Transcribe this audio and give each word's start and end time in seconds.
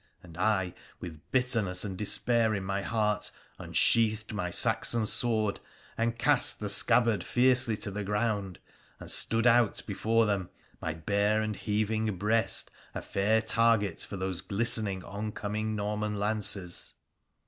And 0.23 0.35
I— 0.35 0.73
with 0.99 1.21
bitterness 1.29 1.85
and 1.85 1.95
despair 1.95 2.55
in 2.55 2.63
my 2.63 2.81
heart— 2.81 3.29
unsheathed 3.59 4.33
my 4.33 4.49
Saxon 4.49 5.05
sword 5.05 5.59
and 5.95 6.17
cast 6.17 6.59
the 6.59 6.71
scabbard 6.71 7.23
fiercely 7.23 7.77
to 7.77 7.91
the 7.91 8.03
ground, 8.03 8.57
and 8.99 9.11
stood 9.11 9.45
out 9.45 9.83
before 9.85 10.25
them— 10.25 10.49
my 10.81 10.95
bare 10.95 11.43
and 11.43 11.55
heaving 11.55 12.17
breast 12.17 12.71
a 12.95 13.01
fair 13.03 13.43
target 13.43 13.99
for 13.99 14.17
those 14.17 14.41
glistening 14.41 15.03
oncoming 15.03 15.75
Norman 15.75 16.17
lances 16.19 16.95